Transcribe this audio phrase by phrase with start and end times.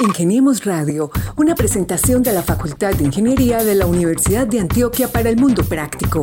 [0.00, 5.28] Ingeniemos Radio, una presentación de la Facultad de Ingeniería de la Universidad de Antioquia para
[5.30, 6.22] el Mundo Práctico.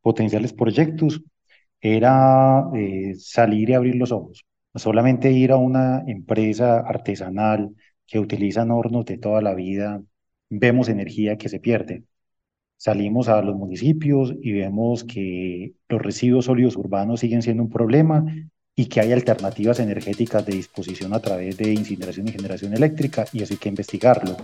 [0.03, 1.23] potenciales proyectos
[1.81, 4.45] era eh, salir y abrir los ojos.
[4.75, 7.75] Solamente ir a una empresa artesanal
[8.07, 10.03] que utiliza hornos de toda la vida,
[10.51, 12.05] vemos energía que se pierde.
[12.77, 18.25] Salimos a los municipios y vemos que los residuos sólidos urbanos siguen siendo un problema
[18.77, 23.43] y que hay alternativas energéticas de disposición a través de incineración y generación eléctrica y
[23.43, 24.37] eso hay que investigarlo.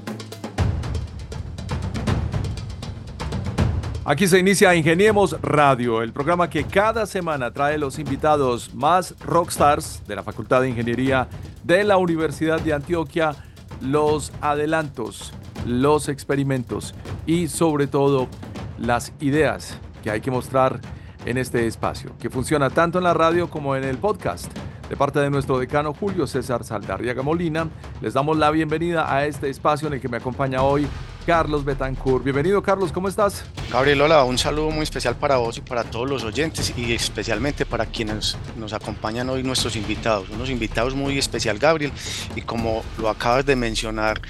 [4.06, 10.02] Aquí se inicia Ingeniemos Radio, el programa que cada semana trae los invitados más rockstars
[10.06, 11.26] de la Facultad de Ingeniería
[11.62, 13.34] de la Universidad de Antioquia,
[13.80, 15.32] los adelantos,
[15.66, 18.28] los experimentos y sobre todo
[18.76, 20.80] las ideas que hay que mostrar
[21.24, 24.52] en este espacio, que funciona tanto en la radio como en el podcast.
[24.90, 27.68] De parte de nuestro decano Julio César Saldarriaga Molina,
[28.02, 30.86] les damos la bienvenida a este espacio en el que me acompaña hoy
[31.26, 32.22] Carlos Betancourt.
[32.22, 33.44] Bienvenido, Carlos, ¿cómo estás?
[33.70, 37.64] Gabriel, hola, un saludo muy especial para vos y para todos los oyentes y especialmente
[37.64, 40.28] para quienes nos acompañan hoy, nuestros invitados.
[40.28, 41.92] Unos invitados muy especial, Gabriel,
[42.36, 44.20] y como lo acabas de mencionar,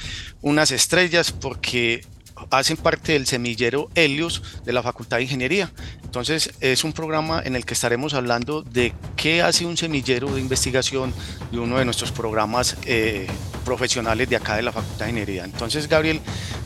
[0.40, 2.06] unas estrellas porque
[2.50, 5.70] hacen parte del semillero Helios de la Facultad de Ingeniería.
[6.02, 10.40] Entonces es un programa en el que estaremos hablando de qué hace un semillero de
[10.40, 11.12] investigación
[11.50, 13.26] de uno de nuestros programas eh,
[13.64, 15.44] profesionales de acá de la Facultad de Ingeniería.
[15.44, 16.20] Entonces Gabriel,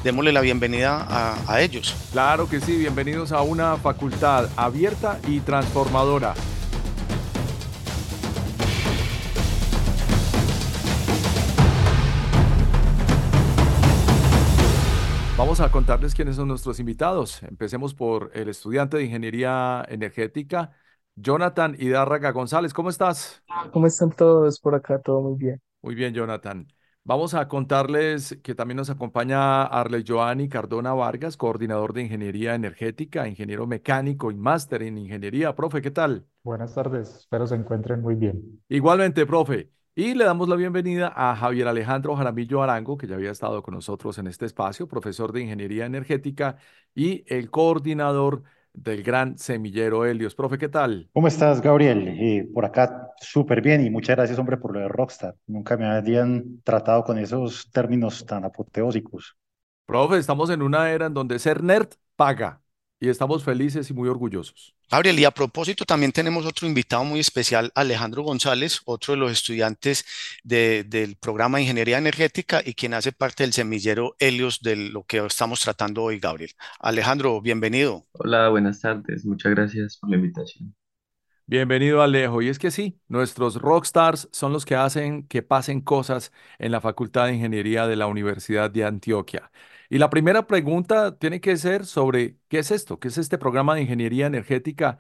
[0.04, 1.94] démosle la bienvenida a, a ellos.
[2.12, 6.34] Claro que sí, bienvenidos a una facultad abierta y transformadora
[15.38, 17.44] Vamos a contarles quiénes son nuestros invitados.
[17.44, 20.72] Empecemos por el estudiante de Ingeniería Energética,
[21.14, 22.74] Jonathan Hidárraga González.
[22.74, 23.44] ¿Cómo estás?
[23.72, 25.00] ¿Cómo están todos por acá?
[25.00, 25.62] Todo muy bien.
[25.80, 26.66] Muy bien, Jonathan.
[27.04, 33.28] Vamos a contarles que también nos acompaña Arle Joani Cardona Vargas, coordinador de Ingeniería Energética,
[33.28, 35.54] ingeniero mecánico y máster en Ingeniería.
[35.54, 36.26] Profe, ¿qué tal?
[36.42, 38.60] Buenas tardes, espero se encuentren muy bien.
[38.68, 39.70] Igualmente, profe.
[40.00, 43.74] Y le damos la bienvenida a Javier Alejandro Jaramillo Arango, que ya había estado con
[43.74, 46.56] nosotros en este espacio, profesor de Ingeniería Energética
[46.94, 50.36] y el coordinador del Gran Semillero Helios.
[50.36, 51.10] Profe, ¿qué tal?
[51.12, 52.06] ¿Cómo estás, Gabriel?
[52.06, 55.34] Eh, por acá súper bien y muchas gracias, hombre, por lo de Rockstar.
[55.48, 59.36] Nunca me habían tratado con esos términos tan apoteósicos.
[59.84, 62.60] Profe, estamos en una era en donde ser nerd paga
[63.00, 64.74] y estamos felices y muy orgullosos.
[64.90, 69.30] Gabriel, y a propósito, también tenemos otro invitado muy especial, Alejandro González, otro de los
[69.30, 70.04] estudiantes
[70.42, 75.18] del programa de Ingeniería Energética y quien hace parte del semillero Helios de lo que
[75.18, 76.50] estamos tratando hoy, Gabriel.
[76.80, 78.04] Alejandro, bienvenido.
[78.12, 79.24] Hola, buenas tardes.
[79.24, 80.74] Muchas gracias por la invitación.
[81.46, 82.42] Bienvenido Alejo.
[82.42, 86.82] Y es que sí, nuestros rockstars son los que hacen que pasen cosas en la
[86.82, 89.50] Facultad de Ingeniería de la Universidad de Antioquia.
[89.90, 93.74] Y la primera pregunta tiene que ser sobre qué es esto, qué es este programa
[93.74, 94.98] de ingeniería energética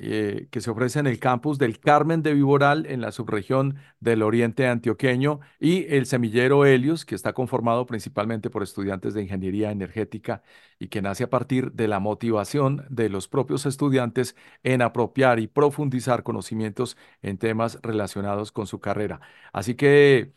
[0.00, 4.22] eh, que se ofrece en el campus del Carmen de Viboral en la subregión del
[4.22, 10.42] Oriente Antioqueño y el semillero Helios, que está conformado principalmente por estudiantes de ingeniería energética
[10.78, 15.48] y que nace a partir de la motivación de los propios estudiantes en apropiar y
[15.48, 19.20] profundizar conocimientos en temas relacionados con su carrera.
[19.52, 20.32] Así que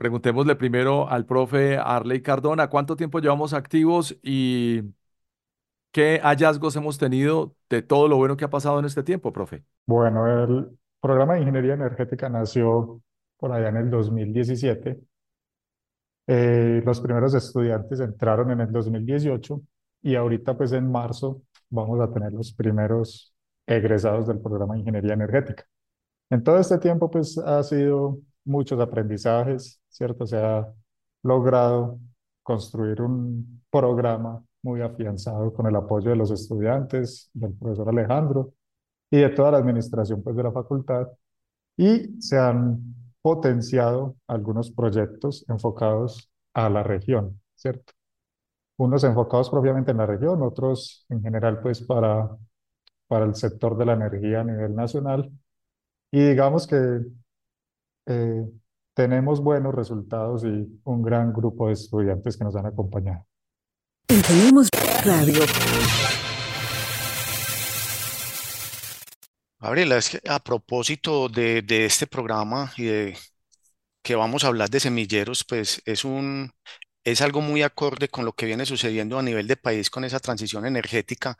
[0.00, 4.80] Preguntémosle primero al profe Arley Cardona, ¿cuánto tiempo llevamos activos y
[5.92, 9.62] qué hallazgos hemos tenido de todo lo bueno que ha pasado en este tiempo, profe?
[9.84, 10.70] Bueno, el
[11.02, 13.02] programa de ingeniería energética nació
[13.36, 15.00] por allá en el 2017.
[16.28, 19.60] Eh, los primeros estudiantes entraron en el 2018
[20.00, 23.34] y ahorita pues en marzo vamos a tener los primeros
[23.66, 25.66] egresados del programa de ingeniería energética.
[26.30, 30.26] En todo este tiempo pues ha sido muchos aprendizajes, ¿cierto?
[30.26, 30.66] Se ha
[31.22, 31.98] logrado
[32.42, 38.52] construir un programa muy afianzado con el apoyo de los estudiantes, del profesor Alejandro
[39.10, 41.08] y de toda la administración pues, de la facultad.
[41.76, 47.92] Y se han potenciado algunos proyectos enfocados a la región, ¿cierto?
[48.78, 52.30] Unos enfocados propiamente en la región, otros en general pues para,
[53.06, 55.30] para el sector de la energía a nivel nacional.
[56.10, 57.02] Y digamos que
[58.10, 58.44] eh,
[58.92, 63.24] tenemos buenos resultados y un gran grupo de estudiantes que nos han acompañado.
[64.06, 64.68] Tenemos
[65.04, 65.44] Radio.
[69.60, 73.16] Gabriela, es que a propósito de, de, este programa y de
[74.02, 76.50] que vamos a hablar de semilleros, pues es un,
[77.04, 80.18] es algo muy acorde con lo que viene sucediendo a nivel de país con esa
[80.18, 81.36] transición energética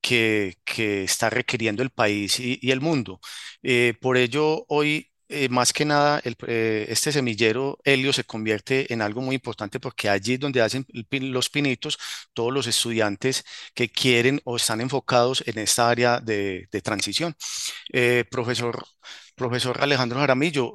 [0.00, 3.20] que, que está requiriendo el país y, y el mundo.
[3.62, 9.00] Eh, por ello, hoy eh, más que nada, eh, este semillero helio se convierte en
[9.00, 11.98] algo muy importante porque allí es donde hacen los pinitos
[12.32, 13.44] todos los estudiantes
[13.74, 17.36] que quieren o están enfocados en esta área de, transición.
[17.92, 18.84] Eh, profesor,
[19.36, 20.74] profesor Alejandro Jaramillo,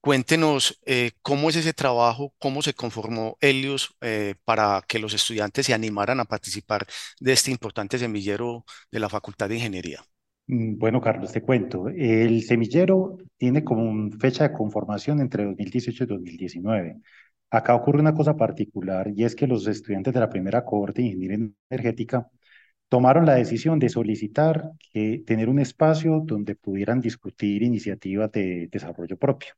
[0.00, 0.80] cuéntenos
[1.22, 3.96] cómo es ese trabajo, cómo se conformó Helios
[4.44, 6.86] para que los estudiantes se animaran a participar
[7.20, 10.04] de este importante semillero de la Facultad de Ingeniería.
[10.48, 11.88] Mm, Bueno, Carlos, te cuento.
[11.88, 16.96] El semillero tiene como fecha de conformación entre 2018 y 2019.
[17.50, 21.08] Acá ocurre una cosa particular y es que los estudiantes de la primera cohorte de
[21.08, 22.28] ingeniería energética
[22.88, 29.16] tomaron la decisión de solicitar que tener un espacio donde pudieran discutir iniciativas de desarrollo
[29.18, 29.54] propio.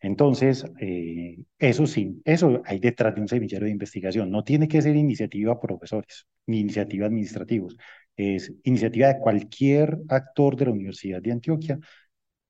[0.00, 4.30] Entonces, eh, eso sí, eso hay detrás de un semillero de investigación.
[4.30, 7.76] No tiene que ser iniciativa profesores ni iniciativa administrativos.
[8.18, 11.80] Es iniciativa de cualquier actor de la Universidad de Antioquia.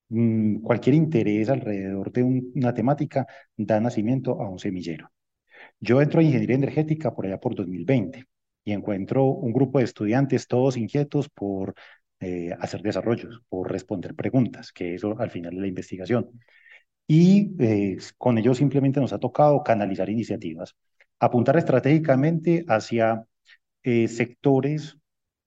[0.09, 3.27] Mm, cualquier interés alrededor de un- una temática
[3.57, 5.11] da nacimiento a un semillero.
[5.79, 8.25] Yo entro a ingeniería energética por allá por 2020
[8.65, 11.75] y encuentro un grupo de estudiantes todos inquietos por
[12.21, 16.29] eh, hacer desarrollos, por responder preguntas, que eso al final es la investigación.
[17.07, 20.75] Y eh, con ellos simplemente nos ha tocado canalizar iniciativas,
[21.19, 23.25] apuntar estratégicamente hacia
[23.83, 24.98] eh, sectores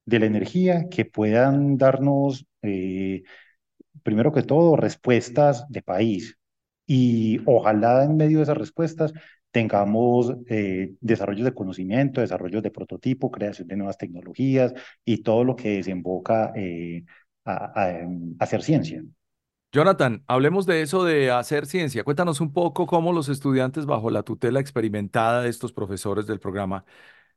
[0.04, 3.22] de la energía que puedan darnos, eh,
[4.02, 6.38] primero que todo, respuestas de país.
[6.86, 9.12] Y ojalá en medio de esas respuestas
[9.50, 15.56] tengamos eh, desarrollos de conocimiento, desarrollos de prototipo, creación de nuevas tecnologías y todo lo
[15.56, 17.04] que desemboca eh,
[17.44, 18.08] a, a, a
[18.40, 19.02] hacer ciencia.
[19.74, 22.04] Jonathan, hablemos de eso de hacer ciencia.
[22.04, 26.84] Cuéntanos un poco cómo los estudiantes, bajo la tutela experimentada de estos profesores del programa,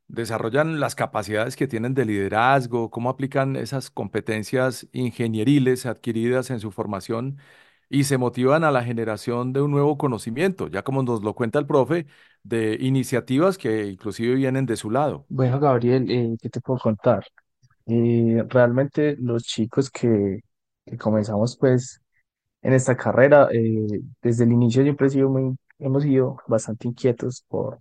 [0.08, 6.72] desarrollan las capacidades que tienen de liderazgo, cómo aplican esas competencias ingenieriles adquiridas en su
[6.72, 7.38] formación
[7.90, 11.60] y se motivan a la generación de un nuevo conocimiento, ya como nos lo cuenta
[11.60, 12.08] el profe,
[12.44, 15.26] de iniciativas que inclusive vienen de su lado.
[15.30, 17.26] Bueno, Gabriel, eh, ¿qué te puedo contar?
[17.88, 20.42] Eh, realmente los chicos que,
[21.00, 22.02] comenzamos pues
[22.62, 27.44] en esta carrera, eh, desde el inicio siempre he sido muy, hemos sido bastante inquietos
[27.48, 27.80] por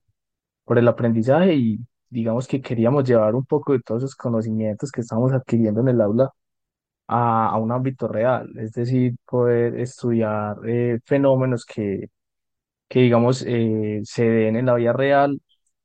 [0.79, 1.81] el aprendizaje y
[2.15, 6.01] digamos que queríamos llevar un poco de todos esos conocimientos que estamos adquiriendo en el
[6.01, 6.31] aula
[7.09, 12.09] a, a un ámbito real, es decir, poder estudiar eh, fenómenos que,
[12.89, 15.41] que digamos eh, se den en la vida real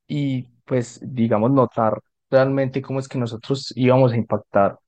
[0.07, 1.99] y pues digamos notar
[2.29, 4.79] realmente cómo es que nosotros íbamos a impactar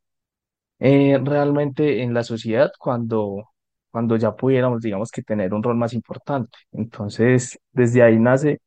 [0.79, 3.49] eh, realmente en la sociedad cuando,
[3.91, 6.57] cuando ya pudiéramos digamos que tener un rol más importante.
[6.71, 8.59] Entonces, desde ahí nace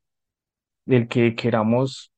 [0.86, 2.12] el que queramos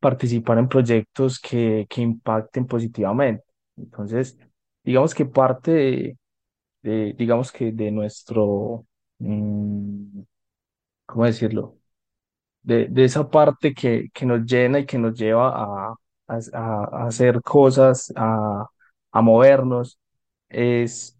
[0.00, 3.44] participar en proyectos que, que impacten positivamente.
[3.76, 4.38] Entonces,
[4.84, 6.18] digamos que parte
[6.82, 8.86] de, digamos que de nuestro,
[9.18, 10.22] mm,
[11.06, 11.78] ¿cómo decirlo?
[12.62, 15.48] De, de esa parte que, que nos llena y que nos lleva
[15.90, 15.94] a,
[16.28, 16.38] a-
[17.04, 18.66] a hacer cosas, a,
[19.12, 19.98] a movernos,
[20.48, 21.16] es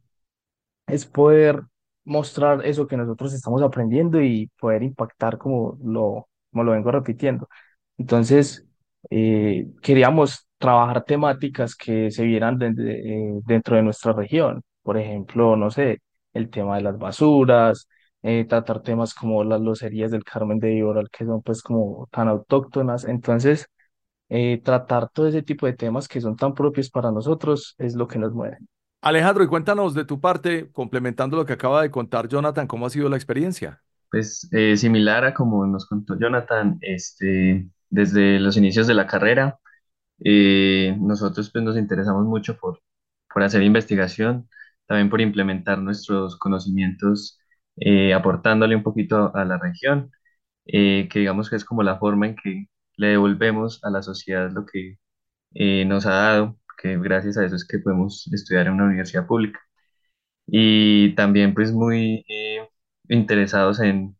[0.86, 1.62] es poder
[2.04, 7.48] mostrar eso que nosotros estamos aprendiendo y poder impactar como lo, como lo vengo repitiendo.
[7.98, 8.66] Entonces,
[9.10, 14.62] eh, queríamos trabajar temáticas que se vieran de- de- eh, dentro de nuestra región.
[14.82, 16.00] Por ejemplo, no sé,
[16.34, 17.88] el tema de las basuras,
[18.22, 22.28] eh, tratar temas como las locerías del Carmen de Iboral, que son pues como tan
[22.28, 23.04] autóctonas.
[23.04, 23.66] Entonces,
[24.28, 28.08] eh, tratar todo ese tipo de temas que son tan propios para nosotros es lo
[28.08, 28.58] que nos mueve.
[29.02, 32.90] Alejandro, y cuéntanos de tu parte, complementando lo que acaba de contar Jonathan, ¿cómo ha
[32.90, 33.82] sido la experiencia?
[34.10, 39.58] Pues eh, similar a como nos contó Jonathan, este, desde los inicios de la carrera,
[40.24, 42.80] eh, nosotros pues nos interesamos mucho por,
[43.32, 44.48] por hacer investigación,
[44.86, 47.38] también por implementar nuestros conocimientos,
[47.76, 50.10] eh, aportándole un poquito a la región,
[50.66, 52.66] eh, que digamos que es como la forma en que
[52.96, 54.98] le devolvemos a la sociedad lo que
[55.54, 59.26] eh, nos ha dado, que gracias a eso es que podemos estudiar en una universidad
[59.26, 59.60] pública.
[60.46, 62.24] Y también pues muy
[63.08, 64.16] interesados en,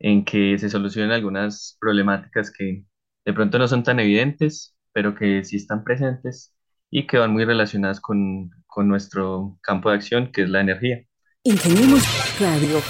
[0.00, 2.84] en que se solucionen algunas problemáticas que
[3.24, 6.52] de pronto no son tan evidentes, pero que sí están presentes
[6.90, 11.02] y que van muy relacionadas con, con nuestro campo de acción, que es la energía.
[11.42, 12.02] Ingeniemos
[12.38, 12.80] Radio.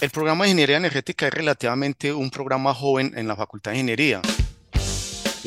[0.00, 4.20] El programa de Ingeniería Energética es relativamente un programa joven en la Facultad de Ingeniería.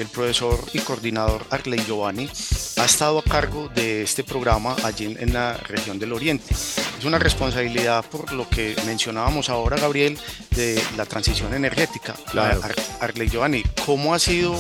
[0.02, 2.30] El profesor y coordinador Arley Giovanni
[2.78, 6.54] ha estado a cargo de este programa allí en la región del Oriente.
[6.54, 10.18] Es una responsabilidad por lo que mencionábamos ahora, Gabriel,
[10.56, 12.16] de la transición energética.
[12.32, 12.62] Claro.
[13.00, 14.56] Arley Giovanni, ¿cómo ha sido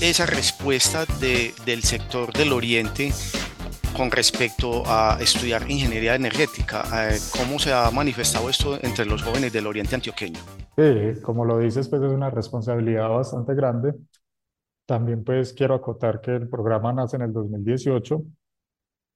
[0.00, 3.12] esa respuesta de, del sector del Oriente
[3.96, 7.10] con respecto a estudiar ingeniería energética?
[7.10, 10.40] Eh, ¿Cómo se ha manifestado esto entre los jóvenes del Oriente antioqueño?
[10.76, 13.94] Sí, como lo dices, pues es una responsabilidad bastante grande.
[14.86, 18.22] También pues quiero acotar que el programa nace en el 2018.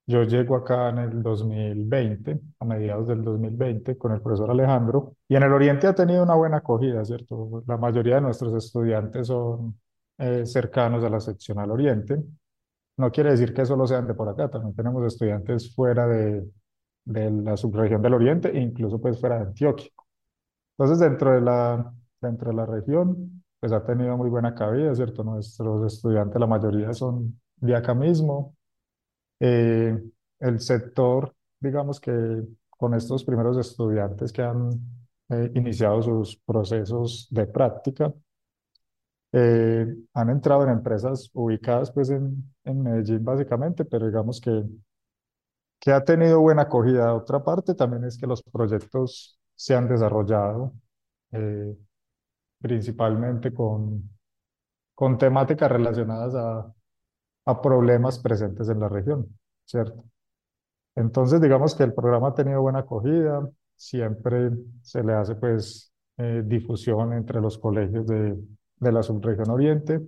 [0.07, 5.37] Yo llego acá en el 2020, a mediados del 2020, con el profesor Alejandro, y
[5.37, 7.63] en el Oriente ha tenido una buena acogida, ¿cierto?
[7.69, 9.79] La mayoría de nuestros estudiantes son
[10.19, 12.21] eh, cercanos a la sección al Oriente.
[12.97, 16.45] No quiere decir que solo sean de por acá, también tenemos estudiantes fuera de,
[17.05, 19.91] de la subregión del Oriente e incluso pues fuera de Antioquia.
[20.77, 25.23] Entonces, dentro de la, dentro de la región, pues ha tenido muy buena cabida, ¿cierto?
[25.25, 28.57] Nuestros estudiantes, la mayoría son de acá mismo.
[29.41, 29.99] Eh,
[30.41, 32.13] el sector, digamos que
[32.71, 34.71] con estos primeros estudiantes que han
[35.31, 38.13] eh, iniciado sus procesos de práctica,
[39.33, 44.65] eh, han entrado en empresas ubicadas pues en, en Medellín básicamente, pero digamos que,
[45.79, 47.15] que ha tenido buena acogida.
[47.15, 50.75] Otra parte también es que los proyectos se han desarrollado
[51.33, 51.77] eh,
[52.61, 54.11] principalmente con,
[54.95, 56.73] con temáticas relacionadas a,
[57.47, 59.27] a problemas presentes en la región,
[59.65, 60.05] ¿cierto?
[60.95, 64.51] Entonces, digamos que el programa ha tenido buena acogida, siempre
[64.83, 68.37] se le hace pues eh, difusión entre los colegios de,
[68.77, 70.01] de la subregión oriente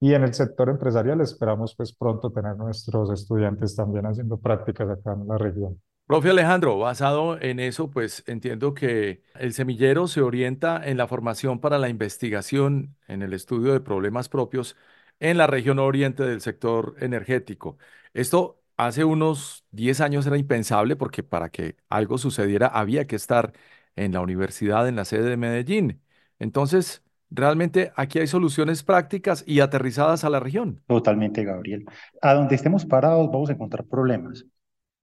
[0.00, 5.14] y en el sector empresarial esperamos pues pronto tener nuestros estudiantes también haciendo prácticas acá
[5.14, 5.80] en la región.
[6.08, 11.60] Profe Alejandro, basado en eso, pues entiendo que el semillero se orienta en la formación
[11.60, 14.74] para la investigación, en el estudio de problemas propios
[15.20, 17.76] en la región oriente del sector energético.
[18.14, 23.52] Esto hace unos 10 años era impensable porque para que algo sucediera había que estar
[23.94, 26.00] en la universidad, en la sede de Medellín.
[26.38, 30.80] Entonces, realmente aquí hay soluciones prácticas y aterrizadas a la región.
[30.86, 31.84] Totalmente, Gabriel.
[32.22, 34.46] A donde estemos parados vamos a encontrar problemas.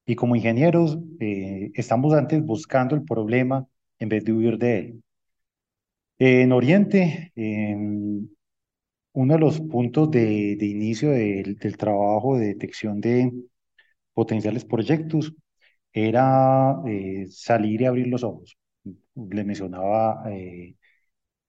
[0.06, 3.68] Y como ingenieros, eh, estamos antes buscando el problema
[4.00, 5.04] en vez de huir de él.
[6.20, 7.32] en Oriente,
[9.14, 13.32] uno de los puntos de, de inicio del, del, trabajo de detección de
[14.14, 15.34] potenciales proyectos
[15.94, 18.58] era eh, salir y abrir los ojos.
[19.16, 20.76] Le mencionaba, eh,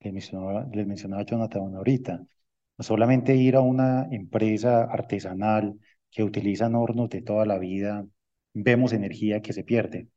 [0.01, 2.17] le mencionaba, le mencionaba Jonathan ahorita,
[2.77, 5.79] no solamente ir a una empresa artesanal
[6.11, 8.07] que utilizan hornos de toda la vida
[8.63, 10.07] vemos energía que se pierde.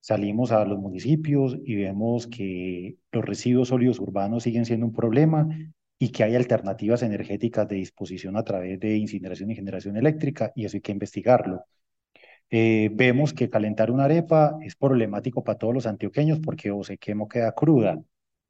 [0.00, 5.48] Salimos a los municipios y vemos que los residuos sólidos urbanos siguen siendo un problema
[5.98, 10.64] y que hay alternativas energéticas de disposición a través de incineración y generación eléctrica y
[10.64, 11.64] eso hay que investigarlo.
[12.50, 16.98] Eh, vemos que calentar una arepa es problemático para todos los antioqueños porque o se
[16.98, 18.00] quema o queda cruda.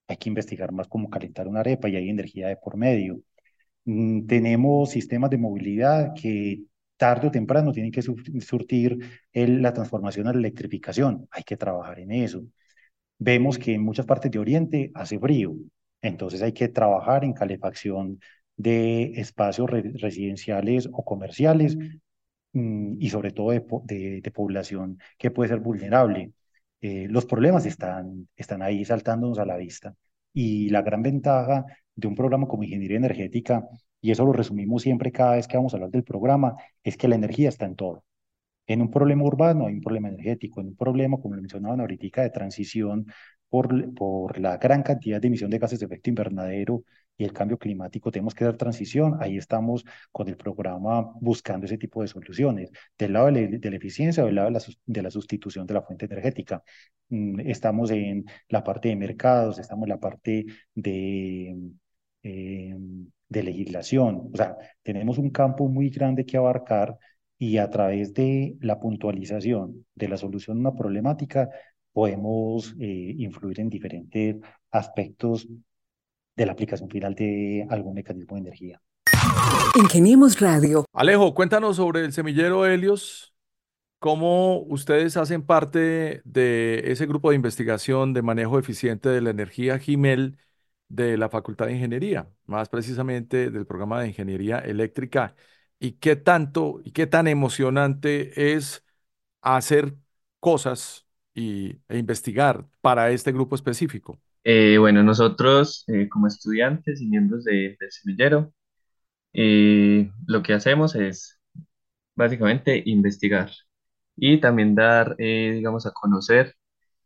[0.08, 3.20] Hay que investigar más cómo calentar una arepa y hay energía de por medio.
[3.84, 6.62] Mm, tenemos sistemas de movilidad que
[6.96, 8.98] tarde o temprano tienen que surtir
[9.32, 11.28] la transformación a la electrificación.
[11.30, 12.42] Hay que trabajar en eso.
[13.18, 15.54] Vemos que en muchas partes de Oriente hace frío,
[16.02, 18.20] entonces hay que trabajar en calefacción
[18.56, 21.76] de espacios residenciales o comerciales
[22.52, 26.32] mm, y sobre todo de, de, población que puede ser vulnerable.
[26.80, 29.94] Eh, los problemas están, están ahí saltándonos a la vista
[30.32, 33.66] y la gran ventaja de un programa como ingeniería energética
[34.00, 37.08] y eso lo resumimos siempre cada vez que vamos a hablar del programa, es que
[37.08, 38.04] la energía está en todo.
[38.66, 42.22] En un problema urbano hay un problema energético, en un problema, como lo mencionaban ahorita,
[42.22, 43.06] de transición
[43.48, 46.82] por, por la gran cantidad de emisión de gases de efecto invernadero
[47.16, 49.16] y el cambio climático, tenemos que dar transición.
[49.20, 53.70] Ahí estamos con el programa buscando ese tipo de soluciones, del lado de la, de
[53.70, 56.62] la eficiencia o del lado de la, de la, sustitución de la fuente energética.
[57.08, 61.56] Mm, estamos en la parte de mercados, estamos en la parte de...
[62.22, 62.76] Eh,
[63.28, 64.30] de legislación.
[64.32, 66.96] O sea, tenemos un campo muy grande que abarcar
[67.38, 71.50] y a través de la puntualización de la solución a una problemática
[71.92, 74.36] podemos eh, influir en diferentes
[74.70, 75.48] aspectos
[76.36, 78.82] de la aplicación final de algún mecanismo de energía.
[79.74, 80.84] Ingeniemos Radio.
[80.92, 83.34] Alejo, cuéntanos sobre el semillero Helios.
[83.98, 89.78] ¿Cómo ustedes hacen parte de ese grupo de investigación de manejo eficiente de la energía
[89.78, 90.36] GIMEL
[90.88, 95.34] de la Facultad de Ingeniería, más precisamente del programa de Ingeniería Eléctrica.
[95.78, 98.84] ¿Y qué tanto y qué tan emocionante es
[99.42, 99.96] hacer
[100.40, 104.20] cosas y, e investigar para este grupo específico?
[104.44, 108.52] Eh, bueno, nosotros eh, como estudiantes y miembros de- del semillero,
[109.34, 111.40] eh, lo que hacemos es
[112.16, 113.50] básicamente investigar
[114.16, 116.54] y también dar, digamos, a conocer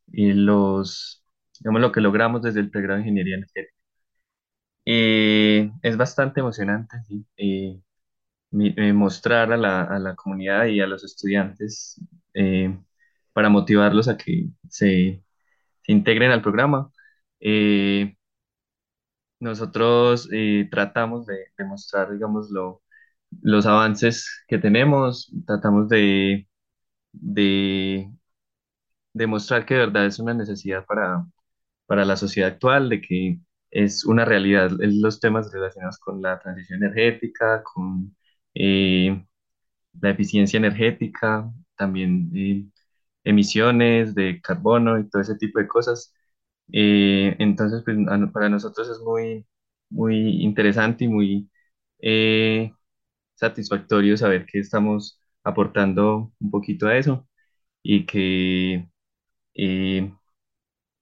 [0.09, 1.20] los,
[1.61, 3.75] digamos, lo que logramos desde el pregrado de Ingeniería Energética.
[4.85, 7.81] Eh, es bastante emocionante, sí, eh,
[8.79, 12.01] eh, mostrar a la, a la comunidad y a los estudiantes
[12.35, 12.79] eh,
[13.33, 15.23] para motivarlos a que se,
[15.89, 16.93] integren al programa.
[19.41, 20.29] Nosotros
[20.71, 22.83] tratamos de, de mostrar, digamos, lo-
[23.43, 26.49] los avances que tenemos, tratamos de,
[27.13, 28.11] de
[29.13, 31.25] demostrar que de verdad es una necesidad para,
[31.91, 33.41] para la sociedad actual, de que
[33.73, 38.17] es una realidad los temas relacionados con la transición energética, con
[38.55, 39.27] eh,
[40.01, 42.65] la eficiencia energética, también eh,
[43.25, 46.15] emisiones de carbono y todo ese tipo de cosas.
[46.73, 47.97] Eh, entonces, pues,
[48.33, 49.47] para nosotros es muy,
[49.91, 51.51] muy interesante y muy
[52.01, 52.73] eh,
[53.35, 57.29] satisfactorio saber que estamos aportando un poquito a eso
[57.83, 58.89] y que
[59.55, 60.15] eh,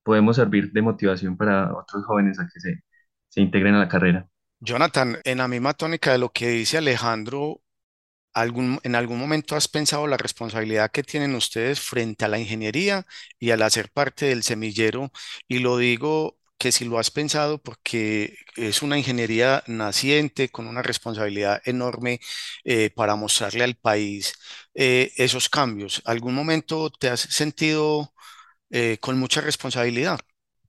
[0.08, 2.82] podemos servir de motivación para otros jóvenes a que se,
[3.28, 4.26] se integren a la carrera.
[4.58, 7.60] Jonathan, en la misma tónica de lo que dice Alejandro,
[8.32, 13.04] ¿algún, en algún momento has pensado la responsabilidad que tienen ustedes frente a la ingeniería
[13.38, 15.12] y al hacer parte del semillero?
[15.46, 20.82] Y lo digo que si lo has pensado porque es una ingeniería naciente con una
[20.82, 22.18] responsabilidad enorme
[22.64, 24.32] eh, para mostrarle al país
[24.74, 26.00] eh, esos cambios.
[26.06, 28.14] ¿Algún momento te has sentido
[28.70, 30.18] eh, con mucha responsabilidad?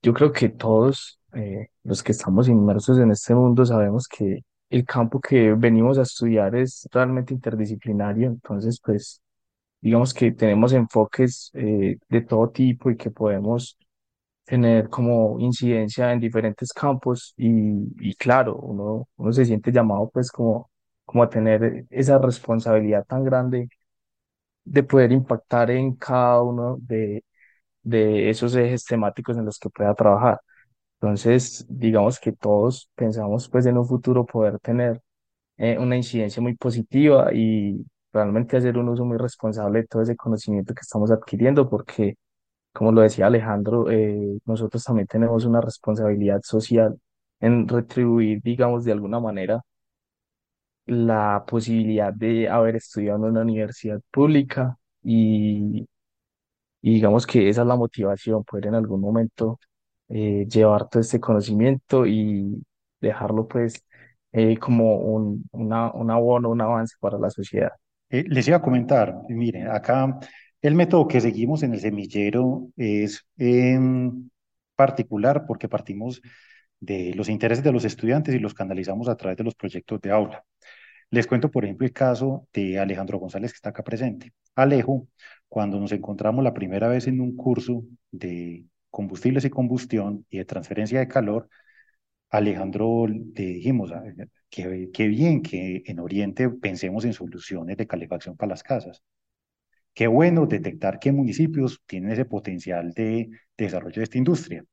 [0.02, 4.84] Yo creo que todos eh, los que estamos inmersos en este mundo sabemos que el
[4.84, 9.20] campo que venimos a estudiar es realmente interdisciplinario, entonces pues
[9.80, 13.78] digamos que tenemos enfoques eh, de todo tipo y que podemos
[14.44, 17.50] tener como incidencia en diferentes campos y,
[18.00, 20.70] y claro, uno, uno se siente llamado pues como,
[21.04, 23.68] como a tener esa responsabilidad tan grande
[24.64, 27.24] de poder impactar en cada uno de,
[27.82, 30.40] de esos ejes temáticos en los que pueda trabajar.
[31.00, 35.00] Entonces, digamos que todos pensamos pues en un futuro poder tener
[35.58, 40.16] eh, una incidencia muy positiva y realmente hacer un uso muy responsable de todo ese
[40.16, 42.16] conocimiento que estamos adquiriendo, porque,
[42.72, 46.98] como lo decía Alejandro, eh, nosotros también tenemos una responsabilidad social
[47.40, 49.62] en retribuir, digamos, de alguna manera
[50.86, 55.86] la posibilidad de haber estudiado en una universidad pública y,
[56.82, 59.60] y digamos que esa es la motivación, poder en algún momento
[60.08, 62.62] eh, llevar todo este conocimiento y
[63.00, 63.84] dejarlo pues
[64.32, 67.72] eh, como un, una, un abono, un avance para la sociedad.
[68.10, 70.18] Eh, les iba a comentar, miren, acá
[70.62, 74.28] el método que seguimos en el semillero es em,
[74.76, 76.20] particular porque partimos
[76.80, 80.10] de los intereses de los estudiantes y los canalizamos a través de los proyectos de
[80.10, 80.44] aula.
[81.10, 84.32] Les cuento, por ejemplo, el caso de Alejandro González, que está acá presente.
[84.54, 85.08] Alejo,
[85.48, 90.44] cuando nos encontramos la primera vez en un curso de combustibles y combustión y de
[90.44, 91.48] transferencia de calor,
[92.30, 94.04] Alejandro le dijimos, "Ah,
[94.50, 99.02] qué bien que en Oriente pensemos en soluciones de calefacción para las casas.
[99.94, 104.64] Qué bueno detectar qué municipios tienen ese potencial de, de desarrollo de esta industria.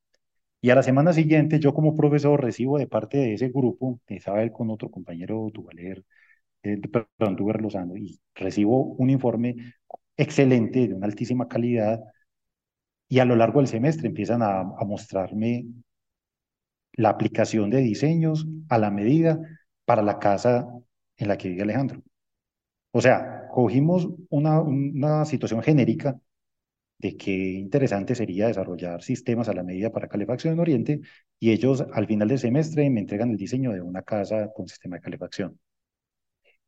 [0.61, 4.43] Y a la semana siguiente, yo como profesor recibo de parte de ese grupo, estaba
[4.43, 6.03] él con otro compañero, Duvaler,
[6.67, 9.75] eh, perdón, Duver Lozano, y recibo un informe
[10.17, 12.01] excelente, de una altísima calidad,
[13.09, 15.65] y a lo largo del semestre empiezan a, a mostrarme
[16.93, 19.39] la aplicación de diseños a la medida
[19.85, 20.67] para la casa
[21.17, 22.01] en la que vive Alejandro.
[22.91, 26.19] O sea, cogimos una, una situación genérica
[26.99, 31.01] de qué interesante sería desarrollar sistemas a la medida para calefacción en Oriente
[31.39, 34.97] y ellos al final del semestre me entregan el diseño de una casa con sistema
[34.97, 35.59] de calefacción.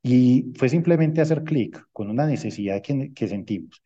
[0.01, 3.83] Y fue simplemente hacer clic con una necesidad que, sentimos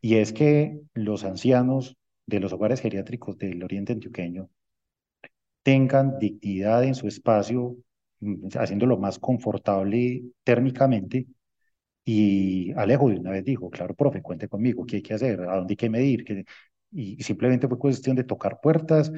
[0.00, 1.96] y es que los ancianos
[2.26, 4.50] de los hogares geriátricos del Oriente Antioqueño
[5.62, 7.76] tengan dignidad en su espacio,
[8.20, 11.26] mm, haciéndolo más confortable térmicamente.
[12.04, 15.40] Y Alejo de una vez dijo, claro, profe, cuente conmigo, ¿qué hay que hacer?
[15.42, 16.24] ¿A dónde hay que medir?
[16.24, 16.44] ¿Qué?
[16.96, 19.10] Y simplemente fue cuestión de tocar puertas,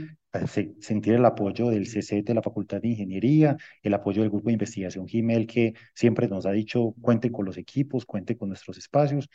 [0.80, 4.54] sentir el apoyo del CC de la Facultad de Ingeniería, el apoyo del Grupo de
[4.54, 9.28] Investigación GIMEL, que siempre nos ha dicho, cuente con los equipos, cuente con nuestros espacios.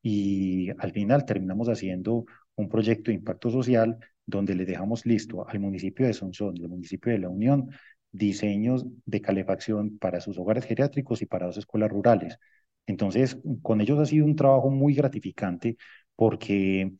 [0.00, 5.58] Y al final terminamos haciendo un proyecto de impacto social donde le dejamos listo al
[5.58, 7.68] municipio de Sonsón y al municipio de La Unión
[8.12, 12.38] diseños de calefacción para sus hogares geriátricos y para dos escuelas rurales.
[12.86, 15.76] Entonces, con ellos ha sido un trabajo muy gratificante
[16.16, 16.92] porque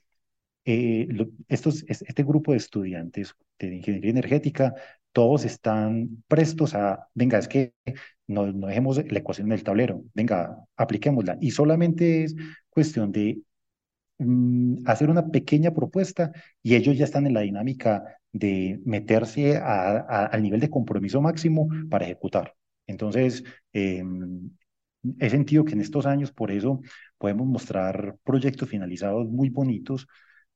[0.70, 4.74] eh, lo, estos, este grupo de estudiantes de ingeniería energética,
[5.12, 7.72] todos están prestos a, venga, es que
[8.26, 11.38] no, no dejemos la ecuación en el tablero, venga, apliquémosla.
[11.40, 12.37] Y solamente es
[12.68, 13.40] cuestión de
[14.18, 20.42] mm, hacer una pequeña propuesta y ellos ya están en la dinámica de meterse al
[20.42, 22.54] nivel de compromiso máximo para ejecutar.
[22.87, 24.50] Entonces, em,
[25.18, 26.83] he sentido que en estos años, por eso,
[27.16, 30.07] podemos mostrar proyectos finalizados muy bonitos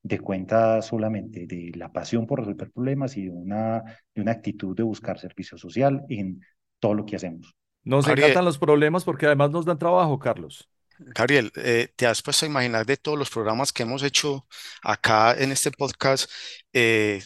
[0.03, 4.75] de cuenta solamente de la pasión por resolver problemas y de una, de una actitud
[4.75, 6.41] de buscar servicio social en
[6.79, 7.55] todo lo que hacemos.
[7.83, 10.69] Nos encantan los problemas porque además nos dan trabajo, Carlos.
[10.99, 14.45] Gabriel, eh, ¿te has puesto a imaginar de todos los programas que hemos hecho
[14.81, 16.29] acá en este podcast,
[16.71, 17.23] eh,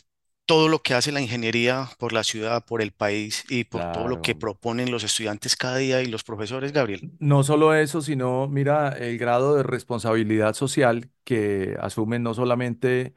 [0.48, 4.08] todo lo que hace la ingeniería por la ciudad, por el país y por todo
[4.08, 7.12] lo que proponen los estudiantes cada día y los profesores, Gabriel.
[7.20, 13.14] No solo eso, sino mira el grado de responsabilidad social que asumen no solamente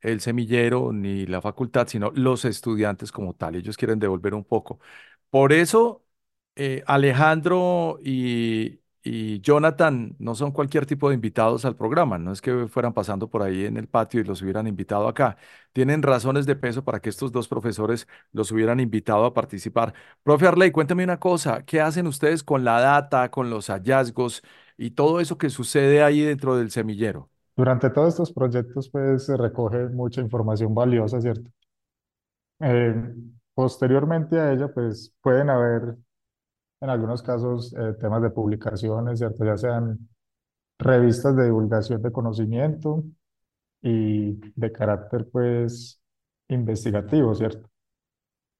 [0.00, 3.56] el semillero ni la facultad, sino los estudiantes como tal.
[3.56, 4.78] Ellos quieren devolver un poco.
[5.30, 6.04] Por eso,
[6.56, 12.40] eh, Alejandro y, y Jonathan no son cualquier tipo de invitados al programa, no es
[12.40, 15.36] que fueran pasando por ahí en el patio y los hubieran invitado acá.
[15.72, 19.94] Tienen razones de peso para que estos dos profesores los hubieran invitado a participar.
[20.22, 24.42] Profe Arley, cuéntame una cosa, ¿qué hacen ustedes con la data, con los hallazgos
[24.76, 27.30] y todo eso que sucede ahí dentro del semillero?
[27.56, 31.50] Durante todos estos proyectos, pues se recoge mucha información valiosa, ¿cierto?
[32.60, 33.14] Eh,
[33.54, 35.96] posteriormente a ella, pues pueden haber
[36.80, 39.44] en algunos casos eh, temas de publicaciones, ¿cierto?
[39.44, 40.08] Ya sean
[40.78, 43.04] revistas de divulgación de conocimiento
[43.82, 46.00] y de carácter, pues,
[46.48, 47.68] investigativo, ¿cierto?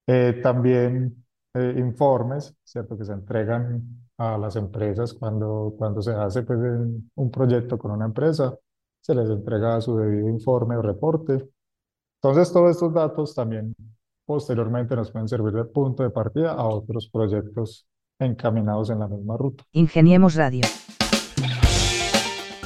[0.07, 2.96] Eh, también eh, informes, ¿cierto?
[2.98, 3.83] Que se entregan
[4.16, 6.59] a las empresas cuando, cuando se hace, pues,
[7.14, 8.57] un proyecto con una empresa,
[9.00, 11.48] se les entrega su debido informe o reporte.
[12.22, 13.74] Entonces, todos estos datos también
[14.26, 17.87] posteriormente nos pueden servir de punto de partida a otros proyectos
[18.18, 19.64] encaminados en la misma ruta.
[19.72, 20.62] Ingeniemos Radio.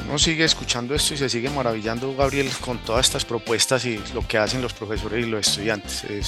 [0.09, 4.27] Uno sigue escuchando esto y se sigue maravillando, Gabriel, con todas estas propuestas y lo
[4.27, 6.05] que hacen los profesores y los estudiantes.
[6.05, 6.27] Es,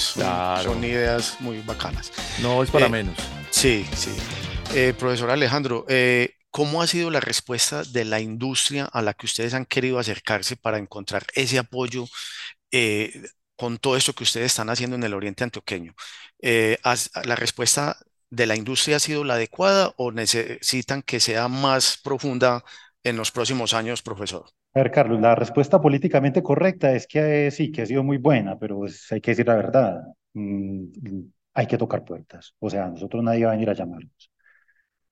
[0.63, 2.11] Son ideas muy bacanas.
[2.41, 3.17] No es para eh, menos.
[3.51, 4.11] Sí, sí.
[4.75, 9.27] Eh, profesor Alejandro, eh, ¿cómo ha sido la respuesta de la industria a la que
[9.27, 12.07] ustedes han querido acercarse para encontrar ese apoyo
[13.55, 15.95] con todo esto que ustedes están haciendo en el Oriente Antioqueño?
[16.41, 17.99] la respuesta
[18.35, 22.65] de la industria ha sido la adecuada o necesitan que sea más profunda
[23.03, 24.47] en los próximos años, profesor?
[24.75, 28.19] A ver, Carlos, la respuesta políticamente correcta es que eh, sí, que ha sido muy
[28.19, 30.03] buena, pero hay que decir la verdad.
[30.33, 30.87] Mm,
[31.55, 32.55] hay que tocar puertas.
[32.59, 34.31] O sea, nosotros nadie va a venir a llamarnos.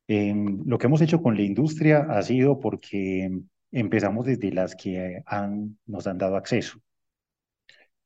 [0.09, 3.31] Em, lo que hemos hecho con la industria ha sido porque
[3.71, 6.79] empezamos desde las que han, nos han dado acceso.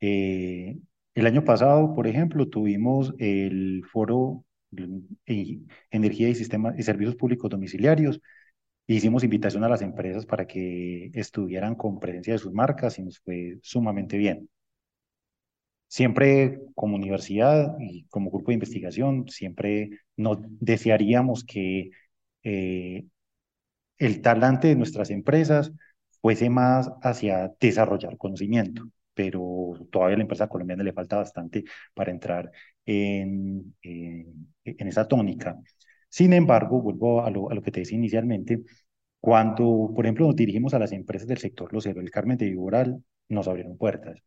[0.00, 0.76] Eh,
[1.14, 4.44] el año pasado, por ejemplo, tuvimos el foro
[5.90, 8.20] energía y sistemas y servicios públicos domiciliarios.
[8.86, 13.18] Hicimos invitación a las empresas para que estuvieran con presencia de sus marcas y nos
[13.20, 14.48] fue sumamente bien.
[15.88, 21.90] Siempre como universidad y como grupo de investigación, siempre nos desearíamos que
[22.42, 23.04] eh,
[23.98, 25.72] el talante de nuestras empresas
[26.20, 28.84] fuese más hacia desarrollar conocimiento
[29.16, 32.52] pero todavía a la empresa colombiana le falta bastante para entrar
[32.86, 35.58] en, en, esa tónica.
[36.08, 38.62] Sin embargo, vuelvo a lo, a lo, que te decía inicialmente,
[39.20, 43.02] cuando, por ejemplo, nos dirigimos a las empresas del sector losero, el Carmen de Viboral,
[43.28, 44.22] nos abrieron puertas.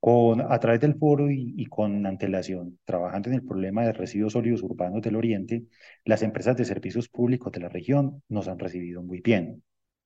[0.00, 4.32] Con, a través del foro y, y, con antelación, trabajando en el problema de residuos
[4.32, 5.64] sólidos urbanos del Oriente,
[6.04, 9.62] las empresas de servicios públicos de la región nos han recibido muy bien.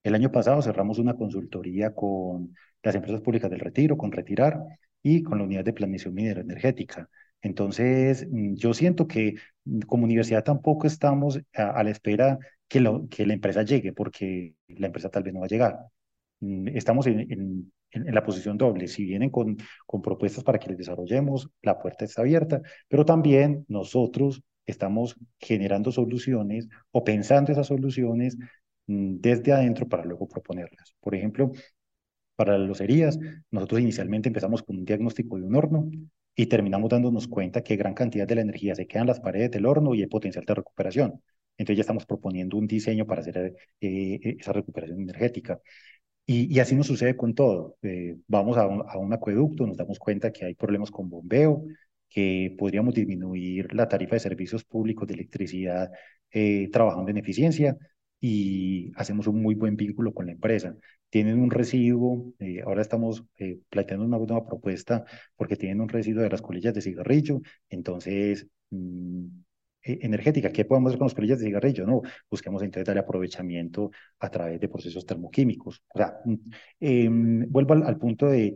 [0.06, 4.60] El año pasado cerramos una consultoría con las empresas públicas del retiro, con Retirar
[5.02, 7.08] y con la unidad de planeación minera energética.
[7.42, 13.34] Entonces, mm, yo siento que mm, como universidad tampoco estamos a, la espera que, la
[13.34, 15.78] empresa llegue, porque la empresa tal vez no va a llegar.
[16.40, 18.88] Mm, estamos en, la posición doble.
[18.88, 19.56] Si vienen con,
[20.02, 26.68] propuestas para que les desarrollemos, la puerta está abierta, pero también nosotros estamos generando soluciones
[26.90, 28.36] o pensando esas soluciones
[28.86, 30.94] desde adentro para luego proponerlas.
[31.00, 31.52] Por ejemplo,
[32.36, 33.18] para las locerías,
[33.50, 35.90] nosotros inicialmente empezamos con un diagnóstico de un horno
[36.36, 39.50] y terminamos dándonos cuenta que gran cantidad de la energía se queda en las paredes
[39.50, 41.22] del horno y hay potencial de recuperación.
[41.56, 43.38] Entonces ya estamos proponiendo un diseño para hacer
[43.80, 45.60] eh, eh, esa recuperación energética.
[46.26, 47.76] Y, así nos sucede con todo.
[47.82, 51.64] Eh, vamos a un, acueducto, nos damos cuenta que hay problemas con bombeo,
[52.08, 55.90] que podríamos disminuir la tarifa de servicios públicos de electricidad
[56.72, 57.76] trabajando en eficiencia
[58.20, 60.76] y hacemos un muy buen vínculo con la empresa.
[61.10, 65.04] Tienen un residuo, eh, ahora estamos eh, planteando una nueva propuesta
[65.36, 67.40] porque tienen un residuo de las colillas de cigarrillo,
[67.70, 69.26] entonces, mm,
[69.82, 71.86] e, energética, ¿qué podemos hacer con las colillas de cigarrillo?
[71.86, 75.82] No, busquemos entonces darle aprovechamiento a través de procesos termoquímicos.
[75.94, 76.18] O sea,
[76.80, 78.54] em, vuelvo al, al punto de,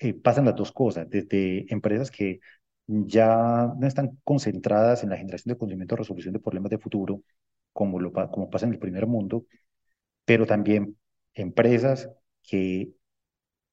[0.00, 2.40] eh, pasan las dos cosas, desde empresas que
[2.86, 7.22] ya no están concentradas en la generación de conocimiento, resolución de problemas de futuro,
[7.72, 9.46] como, lo, como pasa en el primer mundo,
[10.24, 10.96] pero también
[11.34, 12.10] empresas
[12.42, 12.92] que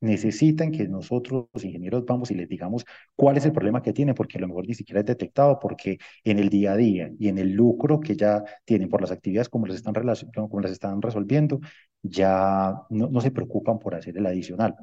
[0.02, 4.15] necesitan que nosotros, los ingenieros, vamos y les digamos cuál es el problema que tienen,
[4.15, 7.28] porque a lo mejor ni siquiera es detectado, porque en el día a día y
[7.28, 11.60] en el lucro que ya tienen por las actividades como las están, resolviendo,
[12.02, 14.76] ya no, no se preocupan por hacer el adicional.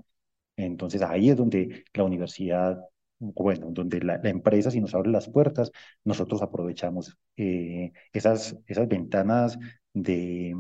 [0.56, 2.78] Entonces ahí es donde la universidad
[3.18, 5.72] bueno, donde la, empresa si nos abre las puertas,
[6.04, 9.58] nosotros aprovechamos eh, esas, esas ventanas
[9.94, 10.54] de,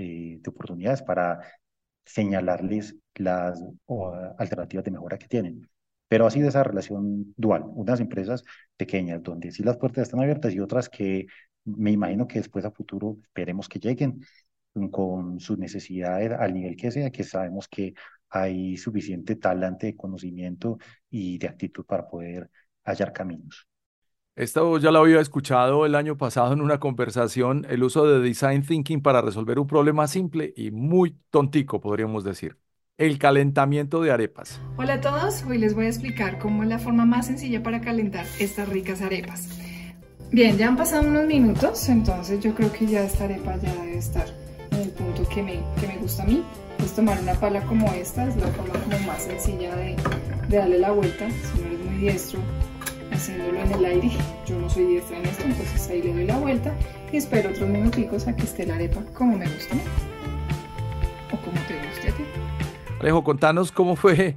[0.00, 1.40] de oportunidades para
[2.04, 3.62] señalarles las
[4.38, 5.68] alternativas de mejora que tienen.
[6.08, 8.44] Pero ha sido esa relación dual, unas empresas
[8.76, 11.26] pequeñas donde sí las puertas están abiertas y otras que
[11.64, 14.20] me imagino que después a futuro esperemos que lleguen
[14.90, 17.94] con sus necesidades al nivel que sea, que sabemos que
[18.28, 20.78] hay suficiente talante de conocimiento
[21.10, 22.50] y de actitud para poder
[22.84, 23.69] hallar caminos.
[24.40, 28.62] Esto ya lo había escuchado el año pasado en una conversación, el uso de design
[28.62, 32.56] thinking para resolver un problema simple y muy tontico, podríamos decir.
[32.96, 34.58] El calentamiento de arepas.
[34.78, 37.82] Hola a todos, hoy les voy a explicar cómo es la forma más sencilla para
[37.82, 39.50] calentar estas ricas arepas.
[40.32, 43.98] Bien, ya han pasado unos minutos, entonces yo creo que ya esta arepa ya debe
[43.98, 44.24] estar
[44.70, 46.42] en el punto que me, que me gusta a mí.
[46.78, 49.96] Puedes tomar una pala como esta, es la forma como más sencilla de,
[50.48, 52.40] de darle la vuelta, si no eres muy diestro
[53.20, 54.10] haciéndolo en el aire,
[54.46, 56.74] yo no soy diestro en esto, entonces ahí le doy la vuelta
[57.12, 59.74] y espero otros minuticos a que esté la arepa como me gusta
[61.30, 62.24] o como te guste a ti.
[62.98, 64.36] Alejo, contanos cómo fue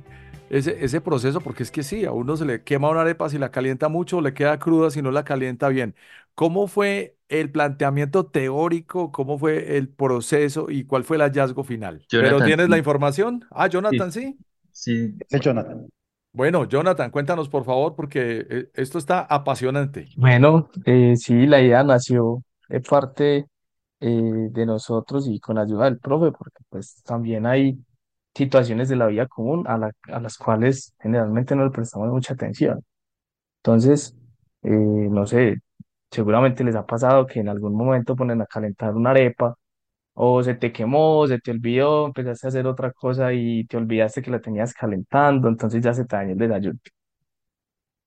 [0.49, 3.37] ese, ese proceso, porque es que sí, a uno se le quema una arepa si
[3.37, 5.95] la calienta mucho, le queda cruda si no la calienta bien.
[6.35, 9.13] ¿Cómo fue el planteamiento teórico?
[9.13, 12.05] ¿Cómo fue el proceso y cuál fue el hallazgo final?
[12.09, 13.45] ¿Pero tienes la información?
[13.49, 14.37] Ah, Jonathan, sí.
[14.73, 15.15] Sí.
[15.29, 15.39] sí.
[15.39, 15.87] Jonathan.
[16.33, 20.07] Bueno, Jonathan, cuéntanos por favor, porque eh, esto está apasionante.
[20.17, 23.45] Bueno, eh, sí, la idea nació de parte
[23.99, 27.77] eh, de nosotros y con ayuda del profe, porque pues también hay
[28.33, 32.83] situaciones de la vida común a, a las cuales generalmente no le prestamos mucha atención.
[33.57, 34.15] Entonces,
[34.63, 35.57] no sé,
[36.09, 39.55] seguramente les ha pasado que en algún momento ponen a calentar una arepa
[40.13, 44.21] o se te quemó, se te olvidó, empezaste a hacer otra cosa y te olvidaste
[44.21, 46.79] que la tenías calentando, entonces ya se te dañó el desayuno.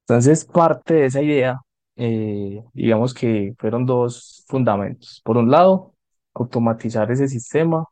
[0.02, 1.60] Entonces, parte de esa idea,
[1.96, 5.20] eh, digamos que fueron dos fundamentos.
[5.24, 5.94] Por un lado,
[6.34, 7.84] automatizar ese sistema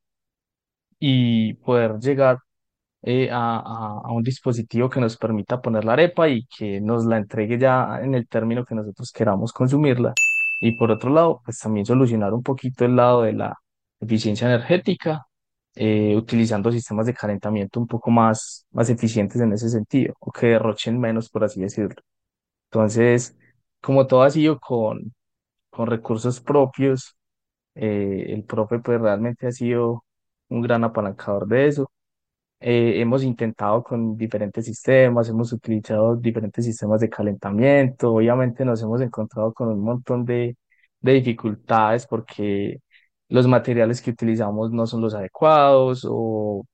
[0.99, 2.39] y poder llegar
[3.03, 3.59] eh, a,
[4.05, 8.01] a, un dispositivo que nos permita poner la arepa y que nos la entregue ya
[8.03, 10.15] en el término que nosotros queramos consumirla.
[10.61, 13.59] Y por otro lado, pues también solucionar un poquito el lado de la
[14.05, 15.27] eficiencia energética,
[15.75, 20.49] eh, utilizando sistemas de calentamiento un poco más, más eficientes en ese sentido, o que
[20.49, 22.03] derrochen menos, por así decirlo.
[22.71, 23.37] Entonces,
[23.81, 25.15] como todo ha sido con,
[25.71, 27.17] con recursos propios,
[27.75, 30.05] eh, el profe pues realmente ha sido
[30.49, 31.91] un gran apalancador de eso.
[32.61, 39.03] Eh, hemos intentado con diferentes sistemas, hemos utilizado diferentes sistemas de calentamiento, obviamente nos hemos
[39.03, 40.57] encontrado con un montón de,
[41.01, 42.81] de dificultades porque
[43.29, 46.65] los materiales que utilizamos no son los adecuados o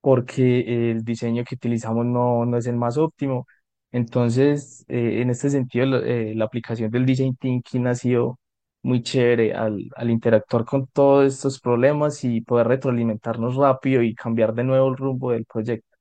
[0.00, 3.46] porque el diseño que utilizamos no, no es el más óptimo.
[3.92, 8.38] Entonces, eh, en este sentido, eh, la aplicación del Design Thinking ha sido
[8.82, 14.54] muy chévere al, al interactuar con todos estos problemas y poder retroalimentarnos rápido y cambiar
[14.54, 15.96] de nuevo el rumbo del proyecto.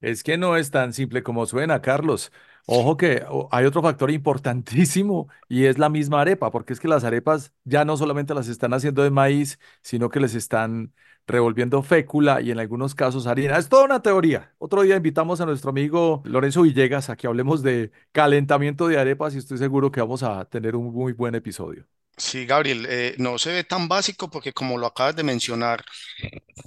[0.00, 2.30] Es que no es tan simple como suena, Carlos.
[2.68, 7.04] Ojo que hay otro factor importantísimo y es la misma arepa, porque es que las
[7.04, 10.92] arepas ya no solamente las están haciendo de maíz, sino que les están
[11.28, 13.56] revolviendo fécula y en algunos casos harina.
[13.58, 14.52] Es toda una teoría.
[14.58, 19.34] Otro día invitamos a nuestro amigo Lorenzo Villegas a que hablemos de calentamiento de arepas
[19.34, 21.86] y estoy seguro que vamos a tener un muy buen episodio.
[22.16, 25.84] Sí, Gabriel, eh, no se ve tan básico porque como lo acabas de mencionar,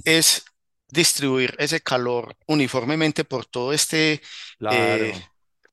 [0.05, 0.45] es
[0.89, 4.21] distribuir ese calor uniformemente por todo este,
[4.69, 5.13] eh,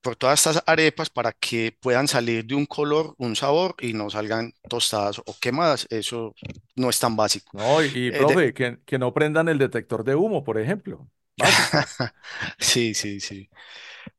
[0.06, 4.08] por todas estas arepas para que puedan salir de un color, un sabor y no
[4.10, 5.86] salgan tostadas o quemadas.
[5.90, 6.34] Eso
[6.76, 7.52] no es tan básico.
[7.52, 11.08] No, y, Eh, de- profe, que, que no prendan el detector de humo, por ejemplo.
[12.58, 13.48] Sí, sí, sí.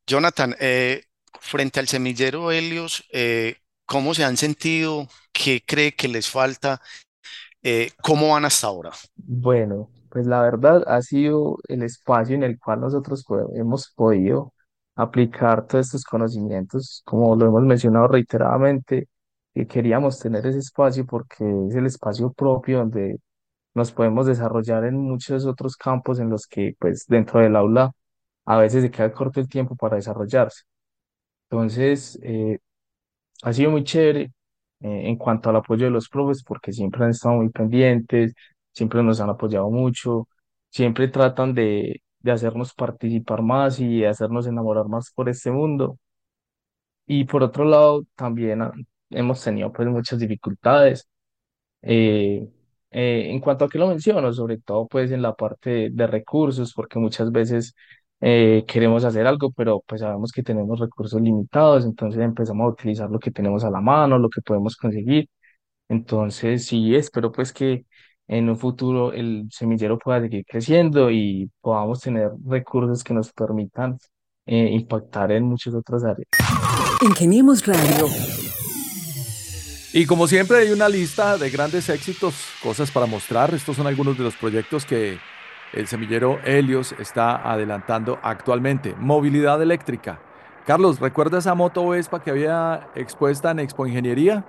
[0.08, 1.04] Jonathan, eh,
[1.42, 5.10] frente al semillero Helios, eh, ¿cómo se han sentido?
[5.34, 6.82] ¿Qué cree que les falta?
[7.64, 8.92] Eh, ¿cómo van hasta ahora?
[9.16, 14.54] Bueno, pues la verdad ha sido el espacio en el cual nosotros hemos podido
[14.98, 19.08] aplicar todos estos conocimientos, como lo hemos mencionado reiteradamente,
[19.54, 23.20] que queríamos tener ese espacio porque es el espacio propio donde
[23.76, 27.92] nos podemos desarrollar en muchos otros campos en los que pues dentro del aula
[28.46, 30.64] a veces se queda corto el tiempo para desarrollarse.
[31.50, 32.60] Entonces, eh,
[33.44, 34.24] ha sido muy chévere
[34.82, 38.34] eh, en cuanto al apoyo de los profes, porque siempre han estado muy pendientes,
[38.74, 40.28] siempre nos han apoyado mucho,
[40.70, 45.98] siempre tratan de, de hacernos participar más y hacernos enamorar más por este mundo.
[47.06, 48.62] Y por otro lado, también
[49.10, 51.08] hemos tenido pues muchas dificultades.
[51.84, 52.48] Eh,
[52.92, 56.74] eh, en cuanto a qué lo menciono, sobre todo pues en la parte de recursos,
[56.74, 57.76] porque muchas veces
[58.22, 63.10] eh, queremos hacer algo, pero pues sabemos que tenemos recursos limitados, entonces empezamos a utilizar
[63.12, 65.30] lo que tenemos a la mano, lo que podemos conseguir.
[65.90, 67.87] Entonces sí, espero pues que
[68.28, 73.98] en un futuro el semillero pueda seguir creciendo y podamos tener recursos que nos permitan
[74.46, 76.28] eh, impactar en muchas otras áreas.
[77.02, 78.08] Ingeniemos Radio.
[79.94, 83.54] Y como siempre hay una lista de grandes éxitos, cosas para mostrar.
[83.54, 85.18] Estos son algunos de los proyectos que
[85.74, 88.96] el semillero Helios está adelantando actualmente.
[88.98, 90.20] Movilidad eléctrica.
[90.66, 94.46] Carlos, ¿recuerda esa moto Vespa que había expuesta en Expo Ingeniería?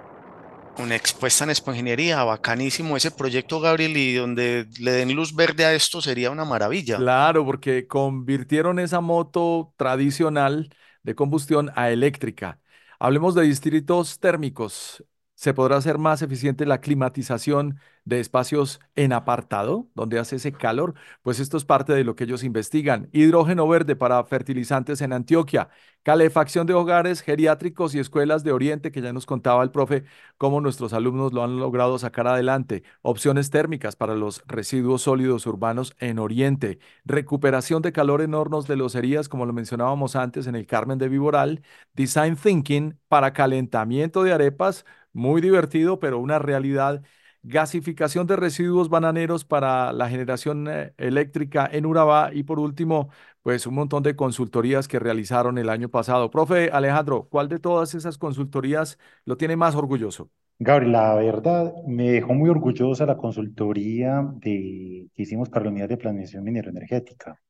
[0.79, 5.65] Una expuesta en Expo Ingeniería, bacanísimo ese proyecto, Gabriel, y donde le den luz verde
[5.65, 6.99] a esto sería una maravilla.
[6.99, 10.71] Claro, porque convirtieron esa moto tradicional
[11.03, 12.61] de combustión a eléctrica.
[13.01, 15.05] Hablemos de distritos térmicos.
[15.39, 20.95] ¿Se podrá hacer más eficiente la climatización de espacios en apartado, donde hace ese calor?
[21.23, 23.09] Pues esto es parte de lo que ellos investigan.
[23.13, 25.69] Hidrógeno verde para fertilizantes en Antioquia,
[26.03, 30.03] calefacción de hogares geriátricos y escuelas de Oriente, que ya nos contaba el profe
[30.39, 32.83] cómo nuestros alumnos lo han logrado sacar adelante.
[33.03, 36.81] Opciones térmicas para los residuos sólidos urbanos en Oriente.
[37.05, 41.09] Recuperación de calor en hornos de locerías, como lo mencionábamos antes en el Carmen de
[41.09, 41.63] Viboral.
[41.95, 44.85] Design Thinking para calentamiento de arepas
[45.19, 47.03] muy divertido, pero una realidad.
[47.43, 52.31] Gasificación de residuos bananeros para la generación eh, eléctrica en Urabá.
[52.33, 53.11] Y por último,
[53.43, 56.31] pues un montón de consultorías que realizaron el año pasado.
[56.31, 60.31] Profe Alejandro, ¿cuál de todas esas consultorías lo tiene más orgulloso?
[60.61, 65.89] Gabriel, la verdad me dejó muy orgullosa la consultoría de, que hicimos para la unidad
[65.89, 67.41] de planeación minero-energética.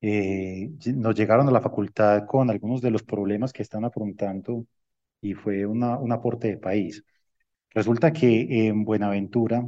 [0.00, 4.66] Eh, nos llegaron a la facultad con algunos de los problemas que están afrontando
[5.20, 7.04] y fue una, un aporte de país.
[7.70, 9.66] Resulta que en Buenaventura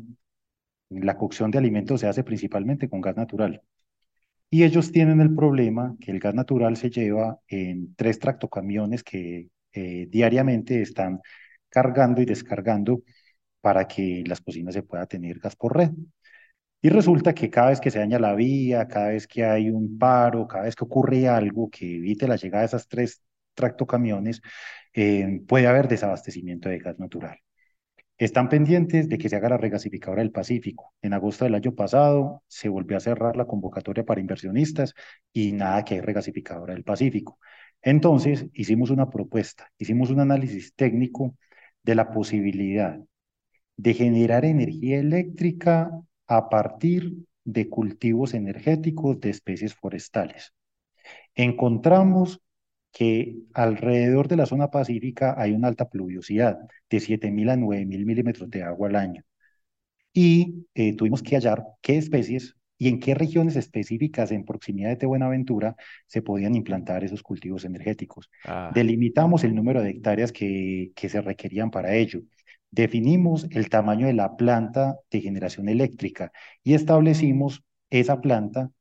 [0.90, 3.62] la cocción de alimentos se hace principalmente con gas natural.
[4.50, 9.48] Y ellos tienen el problema que el gas natural se lleva en tres tractocamiones que
[9.72, 11.20] eh, diariamente están
[11.68, 13.02] cargando y descargando
[13.61, 15.90] para que las cocinas se pueda tener gas por red.
[16.80, 19.98] Y resulta que cada vez que se daña la vía, cada vez que hay un
[19.98, 23.22] paro, cada vez que ocurre algo que evite la llegada de esas tres
[23.59, 24.40] tractocamiones,
[24.94, 27.38] eh, puede haber desabastecimiento de gas natural.
[28.18, 30.94] Están pendientes de que se haga la regasificadora del Pacífico.
[31.03, 34.94] En agosto del año pasado se volvió a cerrar la convocatoria para inversionistas
[35.33, 37.38] y nada que hay regasificadora del Pacífico.
[37.83, 41.37] Entonces hicimos una propuesta, hicimos un análisis técnico
[41.85, 42.99] de la posibilidad
[43.77, 45.90] de generar energía eléctrica
[46.27, 50.53] a partir de cultivos energéticos de especies forestales.
[51.35, 52.40] Encontramos
[52.98, 56.58] que alrededor de la zona pacífica hay una alta pluviosidad
[56.90, 59.22] de 7.000 a 9.000 milímetros de agua al año.
[60.12, 65.06] Y eh, tuvimos que hallar qué especies y en qué regiones específicas en proximidad de
[65.06, 65.76] Buenaventura
[66.08, 68.28] se podían implantar esos cultivos energéticos.
[68.44, 72.22] Ah, Delimitamos el número de hectáreas que, que se requerían para ello.
[72.72, 76.32] Definimos el tamaño de la planta de generación eléctrica
[76.64, 78.72] y establecimos esa planta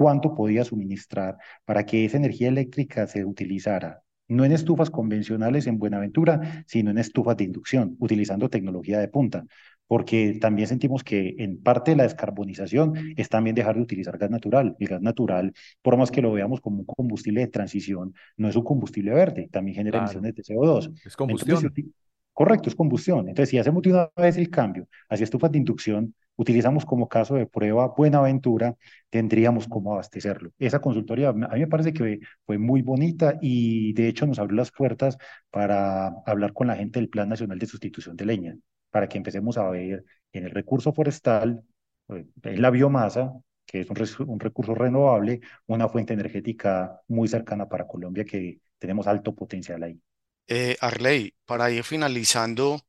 [0.00, 5.78] cuánto podía suministrar para que esa energía eléctrica se utilizara no en estufas convencionales en
[5.78, 9.44] Buenaventura, sino en estufas de inducción, utilizando tecnología de punta,
[9.86, 14.30] porque también sentimos que en parte de la descarbonización es también dejar de utilizar gas
[14.30, 14.76] natural.
[14.78, 18.54] El gas natural, por más que lo veamos como un combustible de transición, no es
[18.56, 20.90] un combustible verde, también genera claro, emisiones de CO2.
[21.04, 21.64] es Entonces, combustión.
[21.64, 21.92] uti-
[22.32, 23.28] correcto, es combustión.
[23.28, 27.34] Entonces, si hacemos de una vez el cambio hacia estufas de inducción, utilizamos como caso
[27.34, 28.76] de prueba Buenaventura,
[29.10, 30.52] tendríamos cómo abastecerlo.
[30.58, 34.56] Esa consultoría a mí me parece que fue muy bonita y de hecho nos abrió
[34.56, 35.18] las puertas
[35.50, 38.56] para hablar con la gente del Plan Nacional de Sustitución de Leña,
[38.90, 41.62] para que empecemos a ver en el recurso forestal,
[42.08, 43.32] eh, en la biomasa,
[43.66, 49.06] que es un, un recurso renovable, una fuente energética muy cercana para Colombia que tenemos
[49.06, 50.00] alto potencial ahí.
[50.46, 52.80] Eh, Arley, para ir finalizando,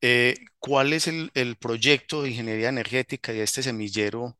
[0.00, 4.38] eh, ¿cuál es el, el, proyecto de ingeniería energética y este semillero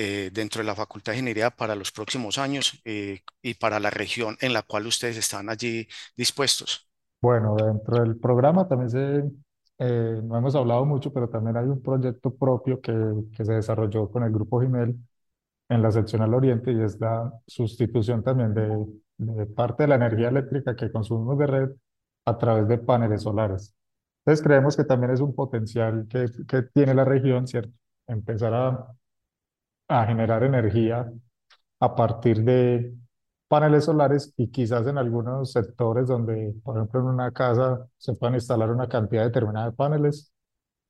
[0.00, 3.90] eh, dentro de la Facultad de Ingeniería para los próximos años eh, y para la
[3.90, 6.88] región en la cual ustedes están allí dispuestos?
[7.20, 9.24] Bueno, dentro del programa también se,
[10.22, 12.94] no hemos hablado mucho, pero también hay un proyecto propio que,
[13.36, 14.94] que se desarrolló con el Grupo Gimel
[15.68, 18.86] en la sección al oriente y es la sustitución también de,
[19.18, 21.70] de parte de la energía eléctrica que consumimos de red
[22.24, 23.74] a través de paneles solares.
[24.24, 27.72] Entonces creemos que también es un potencial que, que tiene la región, ¿cierto?
[28.06, 28.86] Empezar a,
[29.88, 31.10] a generar energía
[31.80, 32.94] a partir de
[33.48, 38.34] paneles solares y quizás en algunos sectores donde, por ejemplo, en una casa se puedan
[38.34, 40.32] instalar una cantidad determinada de paneles,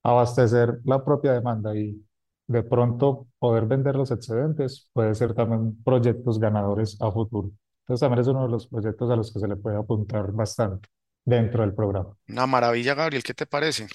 [0.03, 2.03] abastecer la propia demanda y
[2.47, 7.51] de pronto poder vender los excedentes puede ser también proyectos ganadores a futuro.
[7.83, 10.89] Entonces también es uno de los proyectos a los que se le puede apuntar bastante
[11.25, 12.15] dentro del programa.
[12.29, 13.87] Una maravilla, Gabriel, ¿qué te parece?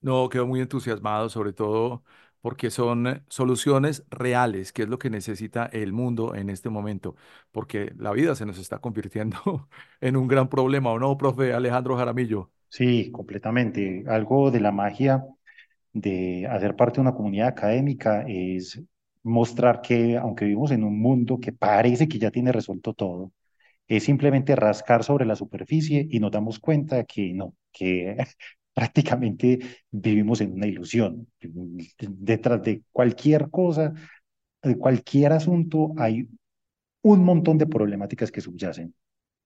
[0.00, 2.04] No, quedo muy entusiasmado, sobre todo
[2.44, 7.16] porque son soluciones reales, que es lo que necesita el mundo en este momento,
[7.52, 9.38] porque la vida se nos está convirtiendo
[10.02, 12.50] en un gran problema, ¿o no, profe Alejandro Jaramillo?
[12.68, 14.04] Sí, completamente.
[14.06, 15.24] Algo de la magia
[15.94, 18.78] de hacer parte de una comunidad académica es
[19.22, 23.32] mostrar que aunque vivimos en un mundo que parece que ya tiene resuelto todo,
[23.88, 28.18] es simplemente rascar sobre la superficie y nos damos cuenta que no, que
[28.74, 29.58] prácticamente
[29.90, 31.28] vivimos en una ilusión.
[32.00, 33.92] Detrás de cualquier cosa,
[34.62, 36.28] de cualquier asunto, hay
[37.02, 38.94] un montón de problemáticas que subyacen.